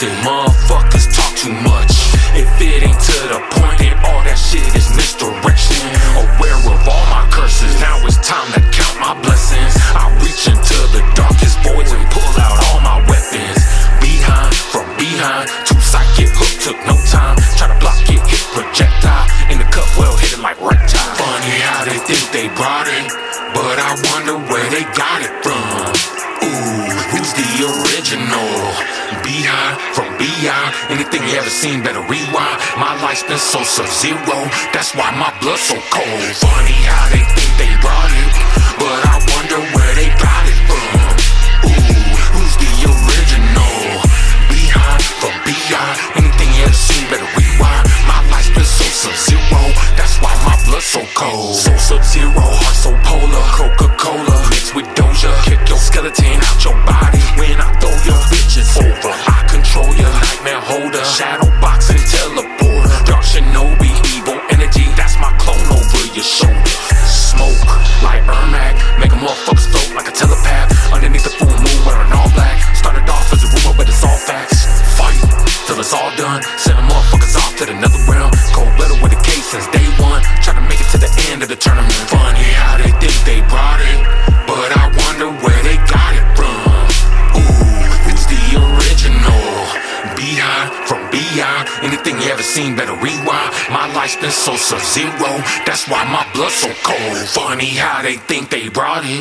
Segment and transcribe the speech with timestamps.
[0.00, 1.90] Them motherfuckers talk too much.
[2.34, 3.69] If it ain't to the point.
[29.94, 30.70] from beyond.
[30.90, 32.58] Anything you ever seen, better rewind.
[32.76, 34.38] My life's been so sub-zero,
[34.72, 36.32] that's why my blood's so cold.
[36.40, 38.34] Funny how they think they brought it,
[38.78, 40.90] but I wonder where they got it from.
[41.68, 43.76] Ooh, who's the original?
[44.50, 45.94] Bi-Han, from beyond.
[46.20, 47.84] Anything you ever seen, better rewind.
[48.06, 49.62] My life's been so sub-zero,
[49.96, 51.56] that's why my blood's so cold.
[51.56, 56.29] So sub-zero, heart so polar, Coca-Cola mixed with Doja, kick your skeleton.
[82.08, 84.00] Funny how they think they brought it,
[84.46, 86.88] but I wonder where they got it from.
[87.36, 89.48] Ooh, it's the original.
[90.16, 91.68] Bi-Han from beyond.
[91.82, 93.50] Anything you ever seen, better rewind.
[93.72, 95.32] My life's been so sub-zero.
[95.64, 97.16] That's why my blood's so cold.
[97.32, 99.18] Funny how they think they brought it,